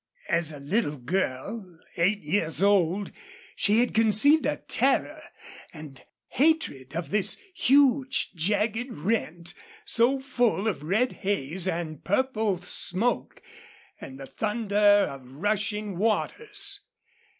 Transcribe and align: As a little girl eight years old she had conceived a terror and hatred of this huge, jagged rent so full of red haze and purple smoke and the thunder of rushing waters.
As 0.31 0.51
a 0.51 0.57
little 0.59 0.97
girl 0.97 1.77
eight 1.95 2.21
years 2.23 2.63
old 2.63 3.11
she 3.55 3.81
had 3.81 3.93
conceived 3.93 4.47
a 4.47 4.57
terror 4.57 5.21
and 5.71 6.03
hatred 6.29 6.95
of 6.95 7.11
this 7.11 7.37
huge, 7.53 8.33
jagged 8.33 8.91
rent 8.91 9.53
so 9.85 10.19
full 10.19 10.67
of 10.67 10.81
red 10.81 11.11
haze 11.21 11.67
and 11.67 12.03
purple 12.03 12.59
smoke 12.63 13.43
and 13.99 14.19
the 14.19 14.25
thunder 14.25 15.05
of 15.13 15.33
rushing 15.35 15.99
waters. 15.99 16.79